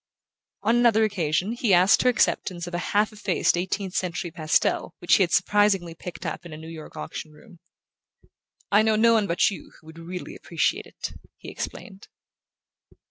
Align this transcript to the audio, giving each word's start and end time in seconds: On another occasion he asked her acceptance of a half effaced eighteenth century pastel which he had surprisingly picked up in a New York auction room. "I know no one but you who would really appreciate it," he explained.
On 0.63 0.75
another 0.77 1.03
occasion 1.03 1.51
he 1.51 1.75
asked 1.75 2.01
her 2.01 2.09
acceptance 2.09 2.65
of 2.65 2.73
a 2.73 2.79
half 2.97 3.13
effaced 3.13 3.55
eighteenth 3.55 3.93
century 3.93 4.31
pastel 4.31 4.95
which 4.97 5.13
he 5.17 5.21
had 5.21 5.31
surprisingly 5.31 5.93
picked 5.93 6.25
up 6.25 6.43
in 6.43 6.51
a 6.51 6.57
New 6.57 6.69
York 6.69 6.97
auction 6.97 7.31
room. 7.33 7.59
"I 8.71 8.81
know 8.81 8.95
no 8.95 9.13
one 9.13 9.27
but 9.27 9.51
you 9.51 9.73
who 9.79 9.85
would 9.85 9.99
really 9.99 10.35
appreciate 10.35 10.87
it," 10.87 11.13
he 11.37 11.51
explained. 11.51 12.07